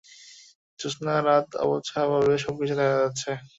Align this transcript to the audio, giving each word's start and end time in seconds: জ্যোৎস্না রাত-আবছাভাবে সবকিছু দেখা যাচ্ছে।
জ্যোৎস্না 0.79 1.13
রাত-আবছাভাবে 1.27 2.33
সবকিছু 2.37 2.73
দেখা 2.75 2.97
যাচ্ছে। 3.01 3.31